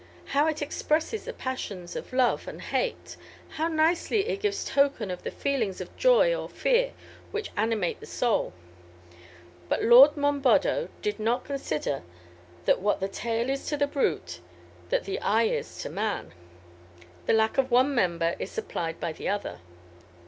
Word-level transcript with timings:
how 0.33 0.47
it 0.47 0.63
expresses 0.63 1.25
the 1.25 1.33
passions 1.33 1.95
of 1.95 2.11
love 2.11 2.47
and 2.47 2.59
hate! 2.59 3.15
how 3.49 3.67
nicely 3.67 4.27
it 4.27 4.39
gives 4.39 4.65
token 4.65 5.11
of 5.11 5.21
the 5.21 5.29
feelings 5.29 5.79
of 5.79 5.95
joy 5.95 6.33
or 6.35 6.49
fear 6.49 6.93
which 7.29 7.51
animate 7.55 7.99
the 7.99 8.07
soul! 8.07 8.51
But 9.69 9.83
Lord 9.83 10.17
Monboddo 10.17 10.89
did 11.03 11.19
not 11.19 11.45
consider 11.45 12.01
that 12.65 12.81
what 12.81 12.99
the 12.99 13.07
tail 13.09 13.47
is 13.47 13.67
to 13.67 13.77
the 13.77 13.85
brute, 13.85 14.39
that 14.89 15.03
the 15.03 15.19
eye 15.21 15.43
is 15.43 15.77
to 15.83 15.89
man; 15.91 16.33
the 17.27 17.33
lack 17.33 17.59
of 17.59 17.69
one 17.69 17.93
member 17.93 18.35
is 18.39 18.49
supplied 18.49 18.99
by 18.99 19.13
the 19.13 19.29
other. 19.29 19.59